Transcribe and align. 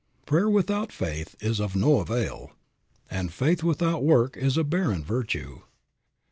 Prayer 0.25 0.49
without 0.49 0.91
faith 0.91 1.35
is 1.41 1.59
of 1.59 1.75
no 1.75 1.99
avail. 1.99 2.53
And 3.11 3.31
faith 3.31 3.61
without 3.61 4.03
work 4.03 4.35
is 4.35 4.57
a 4.57 4.63
barren 4.63 5.03
virtue. 5.03 5.61